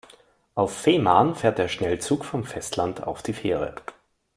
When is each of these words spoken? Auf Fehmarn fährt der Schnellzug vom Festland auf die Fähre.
Auf 0.55 0.75
Fehmarn 0.79 1.35
fährt 1.35 1.59
der 1.59 1.67
Schnellzug 1.67 2.25
vom 2.25 2.43
Festland 2.43 3.03
auf 3.03 3.21
die 3.21 3.33
Fähre. 3.33 3.75